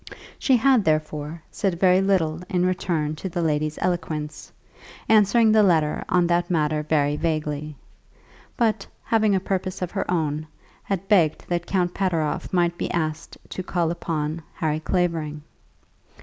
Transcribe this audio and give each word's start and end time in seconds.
She 0.39 0.57
had, 0.57 0.83
therefore, 0.83 1.43
said 1.51 1.79
very 1.79 2.01
little 2.01 2.39
in 2.49 2.65
return 2.65 3.15
to 3.17 3.29
the 3.29 3.43
lady's 3.43 3.77
eloquence, 3.83 4.51
answering 5.07 5.51
the 5.51 5.61
letter 5.61 6.03
on 6.09 6.25
that 6.25 6.49
matter 6.49 6.81
very 6.81 7.15
vaguely; 7.15 7.75
but, 8.57 8.87
having 9.03 9.35
a 9.35 9.39
purpose 9.39 9.79
of 9.79 9.91
her 9.91 10.09
own, 10.09 10.47
had 10.81 11.07
begged 11.07 11.45
that 11.49 11.67
Count 11.67 11.93
Pateroff 11.93 12.51
might 12.51 12.79
be 12.79 12.89
asked 12.89 13.37
to 13.49 13.61
call 13.61 13.91
upon 13.91 14.41
Harry 14.55 14.79
Clavering. 14.79 15.43